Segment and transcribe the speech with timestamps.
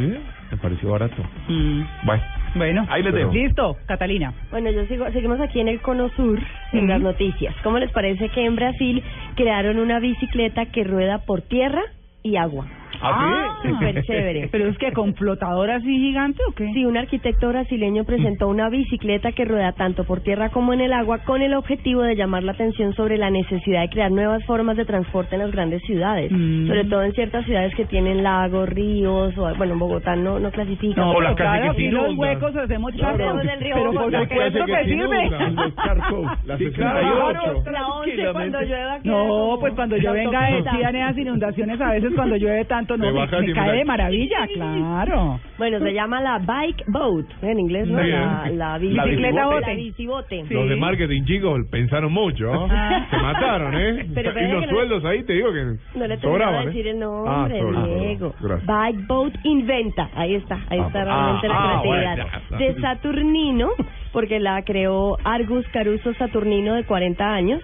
[0.00, 0.12] Sí,
[0.50, 1.22] Me pareció barato.
[1.46, 2.22] Mm, Bueno,
[2.56, 3.32] Bueno, Ahí les dejo.
[3.32, 4.32] Listo, Catalina.
[4.50, 6.40] Bueno, yo sigo, seguimos aquí en el Cono Sur,
[6.72, 7.54] en las noticias.
[7.62, 9.04] ¿Cómo les parece que en Brasil
[9.36, 11.82] crearon una bicicleta que rueda por tierra
[12.24, 12.66] y agua?
[13.06, 13.68] ¿Ah, sí?
[13.68, 14.48] súper chévere.
[14.52, 16.70] ¿Pero es que con flotador así gigante o qué?
[16.72, 20.92] Sí, un arquitecto brasileño presentó una bicicleta que rueda tanto por tierra como en el
[20.92, 24.76] agua con el objetivo de llamar la atención sobre la necesidad de crear nuevas formas
[24.76, 26.66] de transporte en las grandes ciudades, Mm.
[26.66, 30.50] sobre todo en ciertas ciudades que tienen lagos, ríos, o bueno, en Bogotá no, no
[30.50, 31.00] clasifica.
[31.00, 33.18] No, casas claro, aquí los huecos hacemos Claro.
[33.18, 33.36] charcos.
[33.38, 35.30] Hacemos el río Pero por supuesto que sirve.
[35.54, 37.00] Los charcos, las Sí, claro.
[37.00, 37.70] 68.
[37.70, 42.12] La once cuando llueva No, pues cuando yo la venga decían esas inundaciones a veces
[42.14, 45.40] cuando llueve tanto, no, Te me, me cae de maravilla, claro.
[45.58, 48.02] Bueno, se llama la bike boat, en inglés, ¿no?
[48.02, 48.54] Sí, la, ¿eh?
[48.54, 49.60] la Bicicleta bote.
[49.66, 50.44] La bicibote.
[50.48, 50.54] Sí.
[50.54, 52.44] Los de marketing, chicos, pensaron mucho.
[52.52, 52.68] ¿no?
[52.70, 53.06] Ah.
[53.10, 54.06] Se mataron, ¿eh?
[54.14, 56.66] Pero y los que no- sueldos ahí, te digo que No le sobraban, de ¿eh?
[56.66, 57.94] decir el Ah, nombre, sorry.
[58.00, 58.34] Diego.
[58.66, 60.10] Bike Boat Inventa.
[60.14, 62.28] Ahí está, ahí Ah, está ah, realmente la ah, creatividad.
[62.50, 63.68] bueno, de Saturnino,
[64.12, 67.60] porque la creó Argus Caruso Saturnino de 40 años.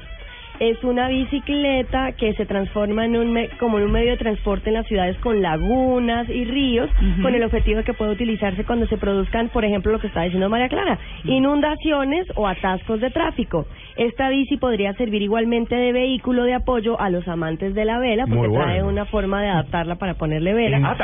[0.61, 4.69] Es una bicicleta que se transforma en un me- como en un medio de transporte
[4.69, 6.91] en las ciudades con lagunas y ríos,
[7.23, 10.21] con el objetivo de que pueda utilizarse cuando se produzcan, por ejemplo, lo que está
[10.23, 13.67] diciendo María Clara, inundaciones o atascos de tráfico.
[14.01, 18.25] Esta bici podría servir igualmente de vehículo de apoyo a los amantes de la vela,
[18.27, 20.79] porque trae una forma de adaptarla para ponerle vela.
[20.79, 20.97] ¿En Ah,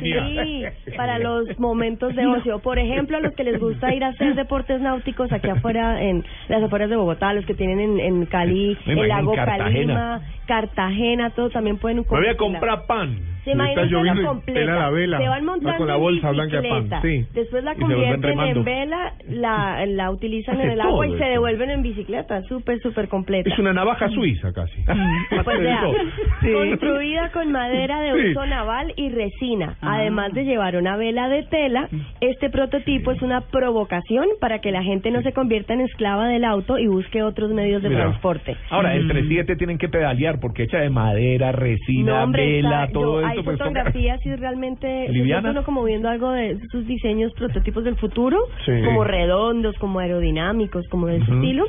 [0.00, 0.64] sí,
[0.96, 2.60] para los momentos de ocio.
[2.60, 6.24] Por ejemplo, a los que les gusta ir a hacer deportes náuticos aquí afuera, en
[6.48, 9.62] las afueras de Bogotá, los que tienen en, en Cali, el lago en Cartagena.
[9.68, 13.18] Calima, Cartagena, todo también pueden me voy a comprar pan.
[13.56, 14.60] Se está la lloviendo y completa.
[14.60, 15.18] pela la vela.
[15.18, 17.26] Se van Va montando con la bolsa blanca de pan, sí.
[17.34, 21.24] Después la convierten en vela, la, la utilizan en el agua y se eso.
[21.28, 22.42] devuelven en bicicleta.
[22.42, 23.50] Súper, súper completa.
[23.50, 24.82] Es una navaja suiza casi.
[25.44, 25.58] Pues
[26.40, 26.52] Sí.
[26.52, 28.30] construida con madera de Sí.
[28.30, 29.76] uso naval y resina.
[29.80, 29.96] Ah.
[29.96, 31.88] Además de llevar una vela de tela,
[32.20, 36.44] este prototipo es una provocación para que la gente no se convierta en esclava del
[36.44, 38.02] auto y busque otros medios de Mira.
[38.02, 38.56] transporte.
[38.70, 39.00] Ahora, Mm.
[39.00, 43.20] entre siete tienen que pedalear porque hecha de madera, resina, No, hombre, vela, está- todo
[43.20, 43.37] yo- esto.
[43.40, 45.06] Hay pues, fotografías y realmente
[45.40, 48.72] uno como viendo algo de sus diseños, prototipos del futuro, Sí.
[48.84, 51.64] como redondos, como aerodinámicos, como de ese estilo.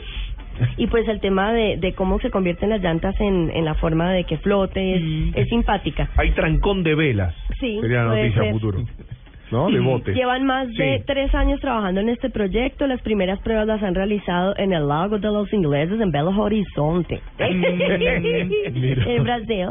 [0.76, 4.12] Y pues el tema de, de cómo se convierten las llantas en, en la forma
[4.12, 5.32] de que flote es, Mm.
[5.36, 6.10] es simpática.
[6.18, 7.34] Hay trancón de velas.
[7.62, 8.52] Sí, Sería la noticia ser.
[8.52, 8.80] futuro.
[9.52, 9.68] ¿No?
[9.72, 10.14] De bote.
[10.14, 12.86] Llevan más de tres años trabajando en este proyecto.
[12.86, 17.20] Las primeras pruebas las han realizado en el lago de los ingleses en Belo Horizonte,
[17.40, 19.04] Mira.
[19.12, 19.70] en Brasil.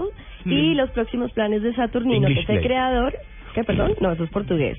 [0.54, 2.60] Y los próximos planes de Saturnino, que es el play.
[2.62, 3.14] creador,
[3.54, 4.78] que perdón, no, eso es portugués.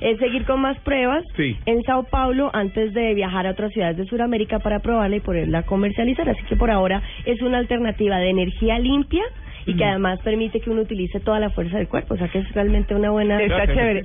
[0.00, 1.56] Es seguir con más pruebas Sí.
[1.66, 5.62] en Sao Paulo antes de viajar a otras ciudades de Sudamérica para probarla y poderla
[5.64, 6.28] comercializar.
[6.28, 9.24] Así que por ahora es una alternativa de energía limpia
[9.66, 12.14] y que además permite que uno utilice toda la fuerza del cuerpo.
[12.14, 14.04] O sea que es realmente una buena Está chévere.